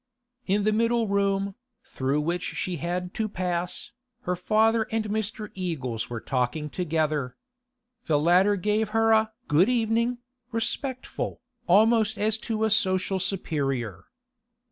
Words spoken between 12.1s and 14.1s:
as to a social superior.